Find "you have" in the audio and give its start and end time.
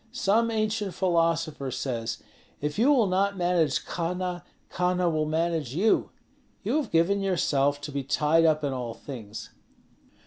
6.63-6.89